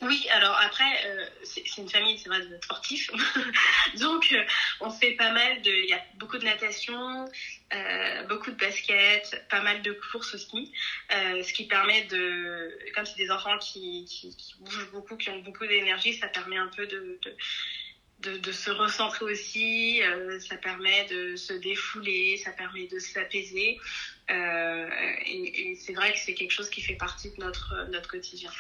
Oui, 0.04 0.28
alors 0.32 0.60
après, 0.60 0.92
euh, 1.06 1.26
c'est 1.44 1.78
une 1.78 1.88
famille, 1.88 2.18
c'est 2.18 2.28
vrai, 2.28 2.40
de 2.40 2.58
sportifs. 2.64 3.12
Donc, 4.00 4.34
euh, 4.34 4.44
on 4.80 4.90
fait 4.90 5.12
pas 5.12 5.32
mal 5.32 5.62
de. 5.62 5.70
Il 5.70 5.90
y 5.90 5.94
a 5.94 6.02
beaucoup 6.18 6.40
de 6.40 6.44
natation, 6.44 7.26
euh, 7.74 8.24
beaucoup 8.24 8.52
de 8.52 8.58
basket, 8.58 9.46
pas 9.50 9.62
mal 9.62 9.82
de 9.82 9.94
courses 9.94 10.34
aussi. 10.36 10.72
ce 11.10 11.54
qui 11.54 11.68
permet 11.68 12.04
de. 12.06 12.78
Comme 12.96 13.06
c'est 13.06 13.18
des 13.18 13.32
enfants 13.32 13.58
qui, 13.60 14.06
qui, 14.06 14.56
bougent 14.60 14.92
beaucoup, 14.92 15.18
qui 15.18 15.30
ont 15.30 15.40
beaucoup 15.40 15.66
d'énergie, 15.66 16.14
ça 16.14 16.28
permet 16.28 16.58
un 16.58 16.68
peu 16.68 16.88
de, 16.88 17.20
de, 18.20 18.52
se 18.52 18.72
recentrer 18.72 19.26
aussi. 19.26 20.02
ça 20.40 20.58
permet 20.58 21.06
de 21.06 21.36
se 21.36 21.54
défouler, 21.54 22.38
ça 22.38 22.52
permet 22.52 22.88
de 22.88 23.00
s'apaiser. 23.00 23.80
et, 24.30 25.72
et 25.72 25.76
c'est 25.76 25.94
vrai 25.94 26.12
que 26.14 26.20
c'est 26.20 26.34
quelque 26.34 26.52
chose 26.52 26.70
qui 26.70 26.82
fait 26.82 26.96
partie 26.96 27.32
de 27.32 27.44
notre, 27.44 27.88
notre 27.90 28.10
quotidien. 28.10 28.52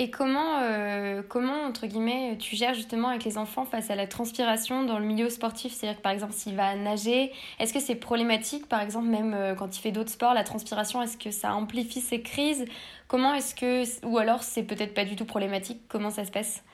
Et 0.00 0.10
comment, 0.10 0.60
euh, 0.62 1.22
comment, 1.22 1.62
entre 1.62 1.86
guillemets, 1.86 2.36
tu 2.38 2.56
gères 2.56 2.74
justement 2.74 3.08
avec 3.10 3.22
les 3.22 3.38
enfants 3.38 3.64
face 3.64 3.90
à 3.90 3.94
la 3.94 4.08
transpiration 4.08 4.82
dans 4.82 4.98
le 4.98 5.04
milieu 5.04 5.30
sportif? 5.30 5.72
C'est-à-dire 5.72 5.98
que 5.98 6.02
par 6.02 6.10
exemple, 6.10 6.32
s'il 6.32 6.56
va 6.56 6.74
nager, 6.74 7.32
est-ce 7.60 7.72
que 7.72 7.78
c'est 7.78 7.94
problématique 7.94 8.68
Par 8.68 8.80
exemple, 8.80 9.06
même 9.06 9.34
euh, 9.34 9.54
quand 9.54 9.76
il 9.76 9.80
fait 9.80 9.92
d'autres 9.92 10.10
sports, 10.10 10.34
la 10.34 10.42
transpiration, 10.42 11.00
est-ce 11.00 11.16
que 11.16 11.30
ça 11.30 11.54
amplifie 11.54 12.00
ses 12.00 12.22
crises? 12.22 12.64
Comment 13.06 13.34
est-ce 13.34 13.54
que. 13.54 14.04
Ou 14.04 14.18
alors, 14.18 14.42
c'est 14.42 14.64
peut-être 14.64 14.94
pas 14.94 15.04
du 15.04 15.14
tout 15.14 15.26
problématique? 15.26 15.80
Comment 15.88 16.10
ça 16.10 16.24
se 16.24 16.32
passe? 16.32 16.64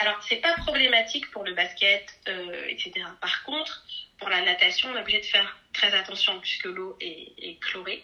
Alors, 0.00 0.20
c'est 0.28 0.40
pas 0.40 0.54
problématique 0.56 1.30
pour 1.30 1.44
le 1.44 1.54
basket, 1.54 2.06
euh, 2.28 2.62
etc. 2.68 2.92
Par 3.20 3.44
contre, 3.44 3.84
pour 4.18 4.30
la 4.30 4.42
natation, 4.42 4.88
on 4.92 4.96
est 4.96 5.00
obligé 5.00 5.20
de 5.20 5.26
faire 5.26 5.58
très 5.72 5.94
attention 5.94 6.40
puisque 6.40 6.64
l'eau 6.64 6.96
est, 7.00 7.32
est 7.40 7.60
chlorée. 7.60 8.02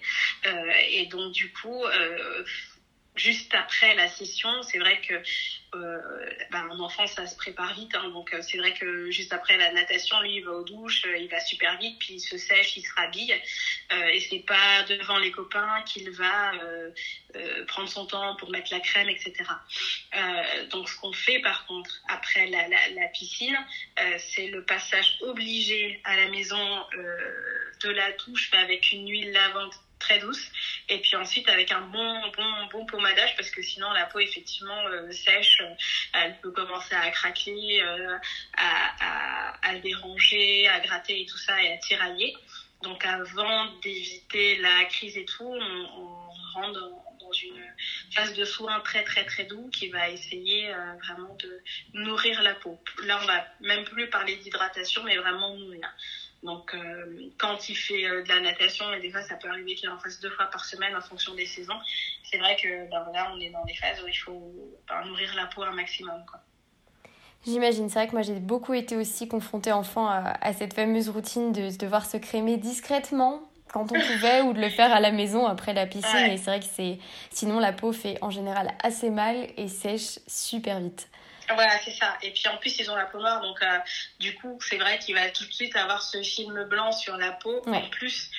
et 0.91 1.07
donc, 1.07 1.33
du 1.33 1.53
coup 1.53 1.83
juste 3.15 3.55
après 3.55 3.95
la 3.95 4.09
session, 4.09 4.63
c'est 4.63 4.79
vrai 4.79 5.01
que 5.01 5.15
euh, 5.75 5.99
ben, 6.51 6.69
un 6.71 6.81
enfant, 6.81 7.07
ça 7.07 7.27
se 7.27 7.37
prépare 7.37 7.75
vite. 7.75 7.95
Hein, 7.95 8.11
donc, 8.11 8.33
euh, 8.33 8.43
c'est 8.43 8.59
vrai 8.59 8.73
que 8.75 9.11
juste 9.11 9.33
après 9.33 9.57
la 9.57 9.73
natation, 9.73 10.21
lui, 10.21 10.37
il 10.37 10.45
va 10.45 10.53
aux 10.53 10.65
douches, 10.65 11.05
euh, 11.07 11.17
il 11.17 11.29
va 11.29 11.41
super 11.41 11.79
vite, 11.79 11.99
puis 11.99 12.15
il 12.15 12.21
se 12.21 12.39
sèche, 12.39 12.77
il 12.77 12.83
se 12.83 12.93
rhabille. 12.95 13.35
Euh, 13.93 14.07
et 14.07 14.21
c'est 14.21 14.45
pas 14.47 14.83
devant 14.85 15.19
les 15.19 15.31
copains 15.31 15.83
qu'il 15.87 16.11
va 16.11 16.55
euh, 16.55 16.91
prendre 17.67 17.89
son 17.89 18.07
temps 18.07 18.37
pour 18.37 18.51
mettre 18.51 18.73
la 18.73 18.81
crème, 18.81 19.09
etc. 19.09 19.33
donc, 20.71 20.89
ce 20.89 20.97
qu'on 20.97 21.13
fait, 21.13 21.41
par 21.41 21.67
contre, 21.67 21.91
après 22.09 22.47
la, 22.47 22.69
la, 22.69 22.89
la 22.91 23.09
piscine, 23.09 23.59
c'est 24.19 24.47
le 24.47 24.65
passage 24.65 25.19
obligé 25.21 26.01
à 26.05 26.17
la 26.17 26.29
maison 26.29 26.85
de 27.83 27.91
la 27.91 28.13
douche 28.13 28.51
avec 28.53 28.93
une 28.93 29.09
huile 29.09 29.33
lavante 29.33 29.75
très 29.99 30.19
douce. 30.19 30.51
Et 30.89 30.99
puis 31.01 31.17
ensuite 31.17 31.49
avec 31.49 31.73
un 31.73 31.81
bon 31.81 32.31
bon 32.37 32.67
bon 32.71 32.87
pommadage 32.87 33.35
parce 33.37 33.51
que 33.51 33.63
sinon 33.63 33.91
la 33.93 34.07
peau 34.07 34.19
effectivement 34.19 34.87
euh, 34.87 35.11
sèche 35.11 35.61
euh, 35.63 35.75
elle 36.13 36.39
peut 36.41 36.51
commencer 36.51 36.95
à 36.95 37.11
craquer 37.11 37.83
euh, 37.83 38.19
à, 38.57 39.69
à, 39.69 39.75
déranger 39.77 40.69
à 40.69 40.81
gratter 40.81 41.23
et 41.23 41.27
tout 41.27 41.39
ça 41.39 41.63
et 41.63 41.73
à 41.73 41.79
tirailler. 41.79 42.37
Donc 42.83 43.05
avant 43.07 43.67
d'éviter 43.83 44.57
la 44.59 44.85
crise 44.85 45.17
et 45.17 45.25
tout 45.25 45.45
on, 45.45 46.31
rentre 46.55 46.81
dans, 46.81 47.05
une 47.43 47.75
phase 48.15 48.33
de 48.35 48.45
soin 48.45 48.79
très 48.81 49.03
très 49.03 49.25
très 49.25 49.45
doux 49.45 49.69
qui 49.71 49.89
va 49.89 50.09
essayer 50.09 50.73
vraiment 51.03 51.35
de 51.37 51.61
nourrir 51.95 52.43
la 52.43 52.55
peau. 52.55 52.79
Là 53.03 53.19
on 53.21 53.27
va 53.27 53.45
même 53.61 53.85
plus 53.85 54.09
parler 54.09 54.37
d'hydratation 54.37 55.03
mais 55.03 55.17
vraiment 55.17 55.57
nourrir 55.57 55.91
donc, 56.45 56.75
euh, 56.75 57.31
quand 57.39 57.71
il 57.71 57.75
fait 57.75 58.05
euh, 58.05 58.23
de 58.23 58.29
la 58.29 58.41
natation, 58.41 58.93
et 58.93 59.01
des 59.01 59.11
fois, 59.11 59.23
ça 59.23 59.37
peut 59.37 59.49
arriver 59.49 59.75
qu'il 59.75 59.89
en 59.89 59.99
fasse 59.99 60.21
deux 60.21 60.29
fois 60.31 60.45
par 60.47 60.65
semaine 60.65 60.95
en 60.95 61.01
fonction 61.01 61.35
des 61.35 61.47
saisons. 61.47 61.79
C'est 62.23 62.37
vrai 62.37 62.55
que 62.63 62.91
ben, 62.91 63.07
là, 63.15 63.33
on 63.35 63.41
est 63.41 63.49
dans 63.49 63.65
des 63.65 63.75
phases 63.75 64.03
où 64.05 64.07
il 64.07 64.15
faut 64.15 64.53
ben, 64.87 65.07
nourrir 65.07 65.35
la 65.37 65.47
peau 65.47 65.63
un 65.63 65.73
maximum. 65.73 66.23
Quoi. 66.31 66.41
J'imagine, 67.47 67.89
c'est 67.89 67.99
vrai 67.99 68.09
que 68.09 68.13
moi 68.13 68.23
j'ai 68.23 68.41
beaucoup 68.41 68.75
été 68.75 68.97
aussi 68.97 69.29
confrontée 69.29 69.73
enfant 69.73 70.07
à, 70.07 70.35
à 70.41 70.53
cette 70.53 70.75
fameuse 70.75 71.11
routine 71.11 71.53
de 71.53 71.77
devoir 71.77 72.07
se 72.07 72.17
crémer 72.17 72.57
discrètement 72.57 73.43
quand 73.73 73.93
on 73.93 74.01
pouvait 74.01 74.41
ou 74.43 74.53
de 74.53 74.61
le 74.61 74.71
faire 74.71 74.93
à 74.93 75.01
la 75.01 75.13
maison 75.13 75.47
après 75.47 75.75
la 75.75 75.87
piscine. 75.87 76.15
Ouais. 76.15 76.35
Et 76.35 76.37
c'est 76.37 76.51
vrai 76.51 76.61
que 76.61 76.67
c'est 76.67 76.99
sinon 77.31 77.59
la 77.59 77.73
peau 77.73 77.93
fait 77.93 78.19
en 78.23 78.31
général 78.31 78.75
assez 78.83 79.11
mal 79.11 79.49
et 79.57 79.69
sèche 79.69 80.21
super 80.27 80.81
vite. 80.81 81.09
Voilà, 81.49 81.79
c'est 81.85 81.93
ça. 81.93 82.17
Et 82.23 82.31
puis 82.31 82.49
en 82.49 82.57
plus, 82.57 82.79
ils 82.79 82.91
ont 82.91 82.97
la 82.97 83.07
peau 83.07 83.19
noire, 83.19 83.41
donc 83.43 83.63
euh, 83.63 83.79
du 84.19 84.35
coup, 84.35 84.59
c'est 84.63 84.79
vrai 84.79 84.99
qu'il 84.99 85.15
va 85.15 85.31
tout 85.31 85.45
de 85.45 85.53
suite 85.53 85.77
avoir 85.77 86.03
ce 86.03 86.23
film 86.23 86.65
blanc 86.65 86.93
sur 86.93 87.17
la 87.17 87.33
peau, 87.33 87.63
ouais. 87.67 87.77
en 87.77 87.89
plus, 87.91 88.31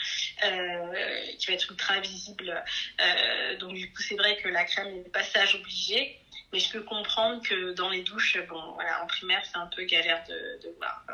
euh, 0.43 1.33
qui 1.37 1.47
va 1.47 1.53
être 1.53 1.69
ultra 1.69 1.99
visible. 1.99 2.63
Euh, 2.99 3.57
donc 3.57 3.73
du 3.73 3.91
coup, 3.93 4.01
c'est 4.01 4.15
vrai 4.15 4.37
que 4.37 4.49
la 4.49 4.63
crème 4.65 4.87
est 4.87 5.03
le 5.03 5.11
passage 5.11 5.55
obligé. 5.55 6.19
Mais 6.53 6.59
je 6.59 6.71
peux 6.71 6.81
comprendre 6.81 7.41
que 7.41 7.73
dans 7.73 7.89
les 7.89 8.01
douches, 8.03 8.37
bon, 8.47 8.61
voilà, 8.73 9.03
en 9.03 9.07
primaire, 9.07 9.43
c'est 9.45 9.57
un 9.57 9.67
peu 9.67 9.83
galère 9.83 10.23
de, 10.27 10.61
de 10.63 10.73
voir 10.77 11.03
euh, 11.09 11.13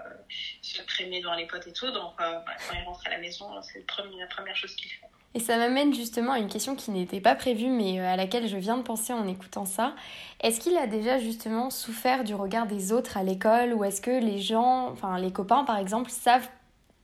se 0.61 0.81
crémer 0.83 1.21
dans 1.21 1.33
les 1.33 1.47
potes 1.47 1.65
et 1.65 1.73
tout. 1.73 1.89
Donc, 1.89 2.13
euh, 2.19 2.39
voilà, 2.43 2.57
quand 2.67 2.75
il 2.75 2.83
rentre 2.83 3.07
à 3.07 3.09
la 3.09 3.17
maison, 3.17 3.49
c'est 3.63 3.79
la 3.79 4.27
première 4.27 4.55
chose 4.55 4.75
qu'il 4.75 4.91
fait. 4.91 5.10
Et 5.33 5.39
ça 5.39 5.57
m'amène 5.57 5.93
justement 5.93 6.33
à 6.33 6.39
une 6.39 6.49
question 6.49 6.75
qui 6.75 6.91
n'était 6.91 7.21
pas 7.21 7.35
prévue, 7.35 7.69
mais 7.69 7.99
euh, 7.99 8.13
à 8.13 8.15
laquelle 8.15 8.47
je 8.47 8.57
viens 8.57 8.77
de 8.77 8.83
penser 8.83 9.13
en 9.13 9.27
écoutant 9.27 9.65
ça. 9.65 9.93
Est-ce 10.41 10.59
qu'il 10.59 10.75
a 10.77 10.87
déjà 10.87 11.19
justement 11.19 11.69
souffert 11.69 12.23
du 12.23 12.35
regard 12.35 12.67
des 12.67 12.91
autres 12.91 13.17
à 13.17 13.23
l'école? 13.23 13.73
Ou 13.73 13.83
est-ce 13.83 14.01
que 14.01 14.11
les 14.11 14.39
gens, 14.39 14.89
enfin 14.91 15.17
les 15.17 15.31
copains 15.31 15.63
par 15.63 15.77
exemple, 15.77 16.09
savent 16.09 16.49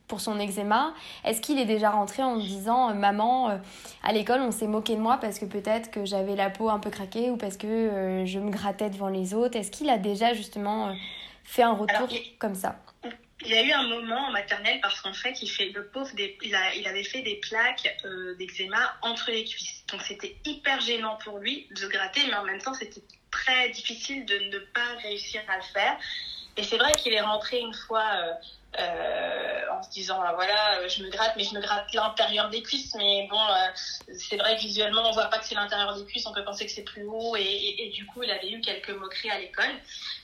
pour 0.07 0.21
son 0.21 0.39
eczéma? 0.39 0.93
Est-ce 1.23 1.41
qu'il 1.41 1.59
est 1.59 1.65
déjà 1.65 1.91
rentré 1.91 2.23
en 2.23 2.37
disant 2.37 2.93
Maman, 2.93 3.49
euh, 3.49 3.57
à 4.03 4.13
l'école, 4.13 4.41
on 4.41 4.51
s'est 4.51 4.67
moqué 4.67 4.95
de 4.95 5.01
moi 5.01 5.17
parce 5.17 5.39
que 5.39 5.45
peut-être 5.45 5.91
que 5.91 6.05
j'avais 6.05 6.35
la 6.35 6.49
peau 6.49 6.69
un 6.69 6.79
peu 6.79 6.89
craquée 6.89 7.29
ou 7.29 7.37
parce 7.37 7.57
que 7.57 7.67
euh, 7.67 8.25
je 8.25 8.39
me 8.39 8.49
grattais 8.49 8.89
devant 8.89 9.09
les 9.09 9.33
autres 9.33 9.57
Est-ce 9.57 9.71
qu'il 9.71 9.89
a 9.89 9.97
déjà 9.97 10.33
justement 10.33 10.87
euh, 10.87 10.93
fait 11.43 11.63
un 11.63 11.73
retour 11.73 11.95
Alors, 11.95 12.09
comme 12.39 12.55
ça? 12.55 12.75
Il 13.41 13.51
y 13.51 13.53
a 13.53 13.63
eu 13.63 13.71
un 13.71 13.87
moment 13.87 14.27
en 14.27 14.31
maternelle 14.31 14.79
parce 14.81 14.99
qu'en 15.01 15.13
fait, 15.13 15.41
il 15.41 15.47
fait 15.49 15.69
le 15.69 15.85
pauvre, 15.87 16.13
des, 16.15 16.37
il, 16.41 16.55
avait 16.55 17.03
fait 17.03 17.21
des 17.21 17.35
plaques 17.35 17.95
euh, 18.03 18.35
d'eczéma 18.35 18.95
entre 19.01 19.29
les 19.29 19.45
cuisses. 19.45 19.83
Donc 19.91 20.01
c'était 20.01 20.35
hyper 20.45 20.81
gênant 20.81 21.17
pour 21.23 21.37
lui 21.37 21.67
de 21.71 21.87
gratter, 21.87 22.21
mais 22.27 22.35
en 22.35 22.43
même 22.43 22.61
temps, 22.61 22.73
c'était 22.73 23.03
très 23.29 23.69
difficile 23.69 24.25
de 24.25 24.37
ne 24.37 24.59
pas 24.59 24.95
réussir 25.03 25.41
à 25.47 25.57
le 25.57 25.63
faire. 25.63 25.97
Et 26.55 26.63
c'est 26.63 26.77
vrai 26.77 26.91
qu'il 26.93 27.13
est 27.13 27.21
rentré 27.21 27.59
une 27.59 27.73
fois 27.73 28.09
euh, 28.15 28.33
euh, 28.79 29.61
en 29.71 29.83
se 29.83 29.89
disant 29.91 30.19
ah, 30.19 30.33
voilà 30.33 30.87
je 30.87 31.03
me 31.03 31.09
gratte 31.09 31.33
mais 31.37 31.43
je 31.43 31.53
me 31.53 31.61
gratte 31.61 31.93
l'intérieur 31.93 32.49
des 32.49 32.61
cuisses 32.61 32.93
mais 32.95 33.27
bon 33.29 33.39
c'est 34.13 34.35
vrai 34.37 34.55
que 34.55 34.61
visuellement 34.61 35.09
on 35.09 35.13
voit 35.13 35.27
pas 35.27 35.39
que 35.39 35.45
c'est 35.45 35.55
l'intérieur 35.55 35.95
des 35.95 36.03
cuisses 36.05 36.25
on 36.25 36.33
peut 36.33 36.43
penser 36.43 36.65
que 36.65 36.71
c'est 36.71 36.83
plus 36.83 37.05
haut 37.05 37.35
et, 37.37 37.75
et, 37.77 37.89
du 37.89 38.05
coup 38.07 38.23
il 38.23 38.29
avait 38.29 38.51
eu 38.51 38.59
quelques 38.59 38.89
moqueries 38.89 39.29
à 39.29 39.39
l'école 39.39 39.71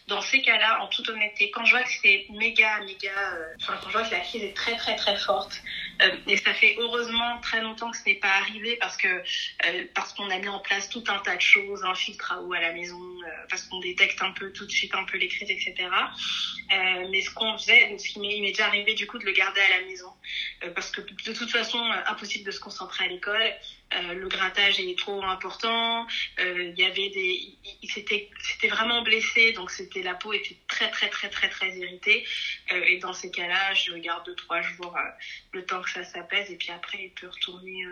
dans 0.08 0.22
ces 0.22 0.42
cas-là 0.42 0.82
en 0.82 0.88
toute 0.88 1.08
honnêteté 1.10 1.52
quand 1.52 1.66
je 1.66 1.72
vois 1.72 1.84
que 1.84 1.92
c'est 2.02 2.26
méga 2.32 2.80
méga 2.82 3.10
euh, 3.34 3.56
enfin 3.62 3.80
quand 3.82 3.90
je 3.90 3.98
vois 3.98 4.08
que 4.08 4.12
la 4.12 4.20
crise 4.20 4.44
est 4.44 4.56
très 4.56 4.76
très 4.76 4.96
très 4.96 5.16
forte 5.18 5.62
euh, 6.02 6.16
et 6.28 6.38
ça 6.38 6.54
fait 6.54 6.76
heureusement 6.78 7.40
très 7.42 7.62
longtemps 7.62 7.92
que 7.92 7.98
ce 7.98 8.04
n'est 8.06 8.16
pas 8.16 8.34
arrivé 8.42 8.78
parce 8.82 8.98
que 8.98 9.08
euh, 9.08 9.86
parce 9.96 10.14
qu'on 10.14 10.30
a 10.30 10.38
mis 10.38 10.50
en 10.50 10.60
place 10.60 10.90
tout 10.90 11.04
un 11.08 11.20
tas 11.20 11.36
de 11.36 11.42
choses 11.42 11.84
un 11.84 11.96
filtre 11.96 12.34
à 12.34 12.42
eau 12.42 12.54
à 12.54 12.60
la 12.60 12.74
maison 12.74 13.00
parce 13.50 13.64
qu'on 13.64 13.80
détecte 13.80 14.22
un 14.22 14.32
peu 14.32 14.52
tout 14.52 14.66
de 14.66 14.72
suite 14.72 14.94
un 14.96 15.06
peu 15.06 15.18
les 15.18 15.28
crises 15.28 15.50
etc 15.50 15.90
mais 17.10 17.22
ce 17.22 17.30
qu'on 17.32 17.58
faisait 17.58 17.98
ce 17.98 18.10
qui 18.10 18.20
m'est 18.20 18.42
déjà 18.42 18.68
arrivé 18.68 18.94
du 18.94 19.08
coup 19.08 19.18
de 19.20 19.26
le 19.26 19.32
garder 19.32 19.62
à 19.62 19.80
la 19.80 19.86
maison. 19.86 20.12
Euh, 20.64 20.70
parce 20.74 20.92
que 20.92 21.02
de 21.02 21.34
toute 21.34 21.52
façon 21.52 21.80
euh, 21.80 21.96
impossible 22.08 22.46
de 22.46 22.52
se 22.52 22.60
concentrer 22.60 23.06
à 23.06 23.08
l'école 23.08 23.54
euh, 23.96 24.14
le 24.14 24.28
grattage 24.28 24.80
est 24.80 24.98
trop 24.98 25.24
important. 25.24 26.06
Euh, 26.40 26.64
il 26.64 26.80
y 26.80 26.84
avait 26.84 27.10
des 27.10 27.58
c'était 27.94 28.68
vraiment 28.68 29.02
blessé 29.02 29.52
donc 29.54 29.70
c'était 29.72 30.02
la 30.02 30.16
peau 30.16 30.34
était 30.34 30.58
très 30.74 30.90
très 30.90 31.10
très 31.10 31.30
très 31.30 31.50
très 31.50 31.78
irritée. 31.78 32.26
Euh, 32.72 32.84
et 32.84 32.98
dans 32.98 33.14
ces 33.14 33.30
cas-là 33.32 33.74
je 33.74 33.94
garde 33.94 34.26
deux 34.26 34.36
trois 34.36 34.62
jours 34.62 34.98
le 35.52 35.66
temps 35.66 35.82
que 35.82 35.92
ça 35.92 36.04
s'apaise 36.04 36.50
et 36.52 36.58
puis 36.58 36.72
après 36.72 37.04
il 37.06 37.12
peut 37.12 37.28
retourner 37.28 37.86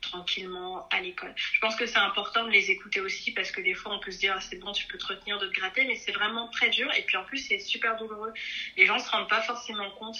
tranquillement 0.00 0.88
à 0.90 1.00
l'école. 1.00 1.34
Je 1.36 1.60
pense 1.60 1.76
que 1.76 1.86
c'est 1.86 1.98
important 1.98 2.44
de 2.44 2.50
les 2.50 2.70
écouter 2.70 3.00
aussi 3.00 3.32
parce 3.32 3.50
que 3.50 3.60
des 3.60 3.74
fois 3.74 3.94
on 3.94 4.00
peut 4.00 4.12
se 4.12 4.18
dire 4.18 4.34
ah, 4.36 4.40
c'est 4.40 4.58
bon 4.58 4.72
tu 4.72 4.86
peux 4.86 4.98
te 4.98 5.06
retenir 5.06 5.38
de 5.38 5.46
te 5.46 5.52
gratter 5.52 5.84
mais 5.84 5.96
c'est 5.96 6.12
vraiment 6.12 6.48
très 6.48 6.70
dur. 6.70 6.88
Et 6.94 7.02
puis 7.02 7.16
en 7.16 7.24
plus 7.24 7.38
c'est 7.38 7.58
super 7.58 7.96
douloureux. 7.96 8.32
Les 8.76 8.86
gens 8.86 8.98
se 8.98 9.10
rendent 9.10 9.28
pas 9.28 9.42
forcément 9.42 9.90
compte. 9.92 10.18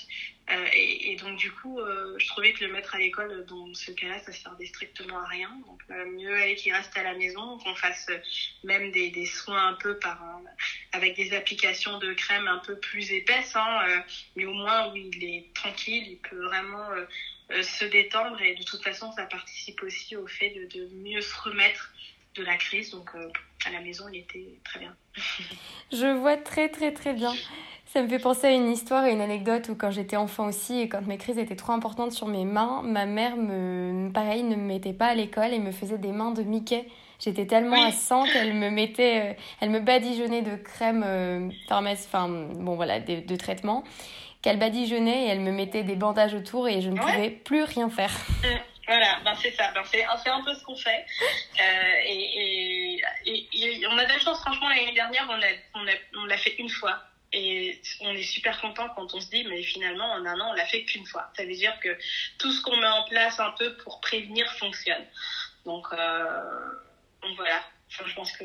Euh, 0.52 0.66
et, 0.72 1.16
donc 1.16 1.36
du 1.36 1.52
coup, 1.52 1.78
euh, 1.78 2.16
je 2.18 2.26
trouvais 2.26 2.52
que 2.52 2.64
le 2.64 2.72
mettre 2.72 2.94
à 2.94 2.98
l'école, 2.98 3.44
dans 3.46 3.72
ce 3.72 3.92
cas-là, 3.92 4.18
ça 4.20 4.32
servait 4.32 4.66
strictement 4.66 5.18
à 5.18 5.26
rien. 5.26 5.50
Donc 5.66 5.80
euh, 5.90 6.04
mieux 6.06 6.34
aller 6.34 6.56
qu'il 6.56 6.72
reste 6.72 6.96
à 6.96 7.02
la 7.02 7.14
maison, 7.14 7.58
qu'on 7.58 7.74
fasse 7.74 8.08
même 8.64 8.90
des, 8.90 9.10
des 9.10 9.26
soins 9.26 9.68
un 9.68 9.74
peu 9.74 9.98
par 9.98 10.20
un, 10.22 10.42
avec 10.92 11.16
des 11.16 11.32
applications 11.34 11.98
de 11.98 12.12
crème 12.12 12.48
un 12.48 12.58
peu 12.58 12.76
plus 12.76 13.12
épaisses, 13.12 13.54
hein, 13.54 13.78
euh, 13.88 13.98
mais 14.36 14.44
au 14.44 14.52
moins 14.52 14.90
où 14.90 14.96
il 14.96 15.22
est 15.24 15.46
tranquille, 15.54 16.04
il 16.08 16.18
peut 16.18 16.44
vraiment 16.46 16.90
euh, 16.90 17.62
se 17.62 17.84
détendre 17.84 18.40
et 18.42 18.54
de 18.54 18.62
toute 18.64 18.82
façon, 18.82 19.12
ça 19.12 19.24
participe 19.24 19.82
aussi 19.82 20.16
au 20.16 20.26
fait 20.26 20.50
de, 20.50 20.78
de 20.78 20.88
mieux 20.94 21.20
se 21.20 21.34
remettre 21.40 21.92
de 22.34 22.42
la 22.42 22.56
crise. 22.56 22.90
Donc 22.90 23.10
euh, 23.14 23.28
à 23.66 23.70
la 23.70 23.80
maison, 23.80 24.04
il 24.12 24.20
était 24.20 24.58
très 24.64 24.80
bien. 24.80 24.96
Je 25.92 26.06
vois 26.18 26.36
très 26.36 26.68
très 26.68 26.92
très 26.92 27.12
bien. 27.12 27.32
Ça 27.86 28.02
me 28.02 28.08
fait 28.08 28.20
penser 28.20 28.46
à 28.46 28.52
une 28.52 28.70
histoire 28.70 29.04
et 29.06 29.12
une 29.12 29.20
anecdote 29.20 29.68
où 29.68 29.74
quand 29.74 29.90
j'étais 29.90 30.16
enfant 30.16 30.46
aussi 30.46 30.78
et 30.80 30.88
quand 30.88 31.04
mes 31.08 31.18
crises 31.18 31.38
étaient 31.38 31.56
trop 31.56 31.72
importantes 31.72 32.12
sur 32.12 32.28
mes 32.28 32.44
mains, 32.44 32.82
ma 32.84 33.04
mère 33.04 33.36
me 33.36 34.12
pareil 34.12 34.44
ne 34.44 34.54
me 34.54 34.62
mettait 34.62 34.92
pas 34.92 35.06
à 35.06 35.14
l'école 35.14 35.52
et 35.52 35.58
me 35.58 35.72
faisait 35.72 35.98
des 35.98 36.12
mains 36.12 36.30
de 36.30 36.42
Mickey. 36.42 36.86
J'étais 37.20 37.46
tellement 37.46 37.76
oui. 37.76 37.88
à 37.88 37.92
100 37.92 38.24
qu'elle 38.32 38.54
me 38.54 38.70
mettait, 38.70 39.30
euh, 39.30 39.40
elle 39.60 39.70
me 39.70 39.80
badigeonnait 39.80 40.42
de 40.42 40.56
crème 40.56 41.04
euh, 41.06 41.48
enfin 41.70 42.28
bon 42.28 42.76
voilà, 42.76 42.98
de, 43.00 43.20
de 43.20 43.36
traitement, 43.36 43.84
qu'elle 44.42 44.58
badigeonnait 44.58 45.26
et 45.26 45.28
elle 45.28 45.40
me 45.40 45.52
mettait 45.52 45.82
des 45.82 45.96
bandages 45.96 46.34
autour 46.34 46.68
et 46.68 46.80
je 46.80 46.88
ne 46.88 46.98
ouais. 46.98 47.12
pouvais 47.12 47.30
plus 47.30 47.62
rien 47.64 47.90
faire. 47.90 48.12
Mmh. 48.42 48.48
Voilà, 48.86 49.20
ben 49.24 49.34
c'est 49.40 49.52
ça, 49.52 49.70
ben 49.72 49.82
c'est 49.84 50.30
un 50.30 50.42
peu 50.42 50.52
ce 50.52 50.64
qu'on 50.64 50.74
fait. 50.74 51.06
Euh, 51.60 51.62
et, 52.06 52.96
et, 52.96 53.02
et, 53.26 53.48
et, 53.52 53.86
on 53.86 53.96
a 53.96 54.04
de 54.04 54.08
la 54.08 54.18
chance, 54.18 54.40
franchement, 54.40 54.68
l'année 54.68 54.94
dernière, 54.94 55.28
on 55.30 55.36
l'a 55.36 55.46
on 55.74 55.86
a, 55.86 55.92
on 56.22 56.24
l'a 56.24 56.36
fait 56.36 56.56
une 56.58 56.68
fois. 56.68 56.98
Et 57.32 57.80
on 58.00 58.12
est 58.14 58.24
super 58.24 58.60
content 58.60 58.88
quand 58.96 59.14
on 59.14 59.20
se 59.20 59.30
dit, 59.30 59.44
mais 59.44 59.62
finalement, 59.62 60.10
en 60.14 60.26
un 60.26 60.40
an, 60.40 60.48
on 60.50 60.54
l'a 60.54 60.66
fait 60.66 60.82
qu'une 60.82 61.06
fois. 61.06 61.30
Ça 61.36 61.44
veut 61.44 61.54
dire 61.54 61.78
que 61.78 61.96
tout 62.38 62.50
ce 62.50 62.60
qu'on 62.62 62.76
met 62.76 62.88
en 62.88 63.04
place 63.04 63.38
un 63.38 63.52
peu 63.52 63.76
pour 63.76 64.00
prévenir 64.00 64.50
fonctionne. 64.54 65.06
Donc, 65.64 65.86
euh, 65.92 66.72
donc 67.22 67.36
voilà. 67.36 67.60
Enfin, 67.88 68.04
je 68.06 68.14
pense 68.14 68.32
que 68.32 68.44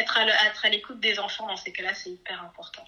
être 0.00 0.18
à 0.64 0.68
l'écoute 0.70 1.00
des 1.00 1.18
enfants 1.18 1.46
dans 1.46 1.56
ces 1.56 1.72
cas-là, 1.72 1.92
c'est 1.94 2.10
hyper 2.10 2.42
important. 2.42 2.84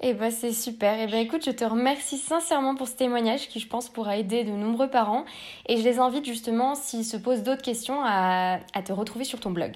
Et 0.00 0.10
eh 0.10 0.14
bah 0.14 0.30
c'est 0.30 0.52
super. 0.52 0.98
Et 0.98 1.04
eh 1.04 1.06
bah 1.06 1.18
écoute, 1.18 1.44
je 1.44 1.52
te 1.52 1.64
remercie 1.64 2.18
sincèrement 2.18 2.74
pour 2.74 2.86
ce 2.86 2.94
témoignage 2.94 3.48
qui 3.48 3.60
je 3.60 3.66
pense 3.66 3.88
pourra 3.88 4.16
aider 4.16 4.44
de 4.44 4.50
nombreux 4.50 4.90
parents. 4.90 5.24
Et 5.68 5.78
je 5.78 5.82
les 5.82 5.98
invite 5.98 6.26
justement, 6.26 6.74
s'ils 6.74 7.04
se 7.04 7.16
posent 7.16 7.42
d'autres 7.42 7.62
questions, 7.62 8.02
à, 8.04 8.58
à 8.74 8.82
te 8.82 8.92
retrouver 8.92 9.24
sur 9.24 9.40
ton 9.40 9.50
blog. 9.50 9.72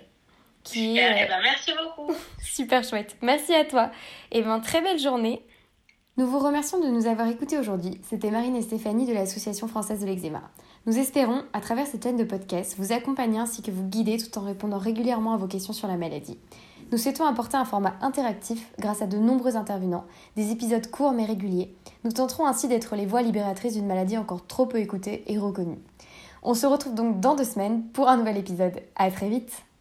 Qui 0.65 0.91
super, 0.91 1.17
est... 1.17 1.25
eh 1.25 1.29
ben, 1.29 1.41
merci 1.43 1.73
beaucoup. 1.73 2.13
super 2.43 2.85
chouette. 2.85 3.17
Merci 3.23 3.55
à 3.55 3.65
toi. 3.65 3.91
Et 4.31 4.43
ben 4.43 4.61
très 4.61 4.83
belle 4.83 4.99
journée. 4.99 5.43
Nous 6.21 6.27
vous 6.27 6.39
remercions 6.39 6.79
de 6.79 6.87
nous 6.87 7.07
avoir 7.07 7.29
écoutés 7.29 7.59
aujourd'hui. 7.59 7.99
C'était 8.07 8.31
Marine 8.31 8.55
et 8.55 8.61
Stéphanie 8.61 9.07
de 9.07 9.15
l'Association 9.15 9.69
française 9.69 10.03
de 10.03 10.05
l'eczéma. 10.05 10.43
Nous 10.85 10.99
espérons, 10.99 11.45
à 11.55 11.63
travers 11.63 11.87
cette 11.87 12.03
chaîne 12.03 12.19
de 12.19 12.25
podcast, 12.25 12.75
vous 12.77 12.93
accompagner 12.93 13.39
ainsi 13.39 13.63
que 13.63 13.71
vous 13.71 13.89
guider 13.89 14.19
tout 14.19 14.39
en 14.39 14.43
répondant 14.43 14.77
régulièrement 14.77 15.33
à 15.33 15.39
vos 15.39 15.47
questions 15.47 15.73
sur 15.73 15.89
la 15.89 15.97
maladie. 15.97 16.37
Nous 16.93 16.99
souhaitons 16.99 17.25
apporter 17.25 17.57
un 17.57 17.65
format 17.65 17.95
interactif 18.03 18.71
grâce 18.79 19.01
à 19.01 19.07
de 19.07 19.17
nombreux 19.17 19.57
intervenants, 19.57 20.05
des 20.37 20.53
épisodes 20.53 20.91
courts 20.91 21.13
mais 21.13 21.25
réguliers. 21.25 21.75
Nous 22.05 22.13
tenterons 22.13 22.47
ainsi 22.47 22.69
d'être 22.69 22.97
les 22.97 23.07
voix 23.07 23.23
libératrices 23.23 23.73
d'une 23.73 23.87
maladie 23.87 24.19
encore 24.19 24.47
trop 24.47 24.67
peu 24.67 24.77
écoutée 24.77 25.25
et 25.27 25.39
reconnue. 25.39 25.79
On 26.43 26.53
se 26.53 26.67
retrouve 26.67 26.95
donc 26.95 27.21
dans 27.21 27.35
deux 27.35 27.45
semaines 27.45 27.83
pour 27.95 28.11
un 28.11 28.19
nouvel 28.19 28.37
épisode. 28.37 28.83
À 28.95 29.11
très 29.11 29.31
vite! 29.31 29.70